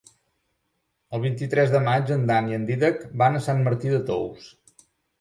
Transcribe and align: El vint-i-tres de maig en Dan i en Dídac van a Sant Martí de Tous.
El 1.17 1.21
vint-i-tres 1.25 1.75
de 1.75 1.83
maig 1.89 2.11
en 2.17 2.25
Dan 2.33 2.51
i 2.55 2.59
en 2.59 2.67
Dídac 2.73 3.07
van 3.25 3.41
a 3.43 3.47
Sant 3.51 3.65
Martí 3.71 3.97
de 3.97 4.05
Tous. 4.13 4.53